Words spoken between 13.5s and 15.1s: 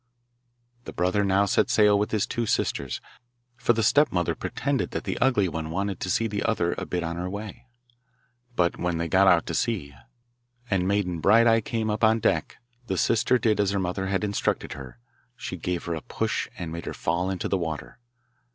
as her mother had instructed her